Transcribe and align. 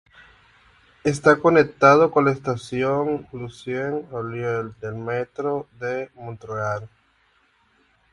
Está 1.03 1.37
conectado 1.39 2.09
con 2.09 2.25
la 2.25 2.31
estación 2.31 3.27
Lucien-L'Allier 3.31 4.73
del 4.77 4.95
Metro 4.95 5.67
de 5.79 6.09
Montreal. 6.15 6.89